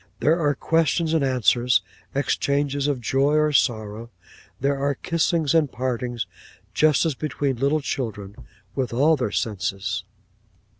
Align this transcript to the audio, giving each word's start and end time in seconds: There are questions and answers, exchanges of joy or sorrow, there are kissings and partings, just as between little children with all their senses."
There 0.19 0.39
are 0.39 0.55
questions 0.55 1.13
and 1.13 1.23
answers, 1.23 1.83
exchanges 2.15 2.87
of 2.87 3.01
joy 3.01 3.35
or 3.35 3.51
sorrow, 3.53 4.09
there 4.59 4.75
are 4.79 4.95
kissings 4.95 5.53
and 5.53 5.71
partings, 5.71 6.25
just 6.73 7.05
as 7.05 7.13
between 7.13 7.57
little 7.57 7.81
children 7.81 8.35
with 8.73 8.93
all 8.93 9.15
their 9.15 9.29
senses." 9.29 10.03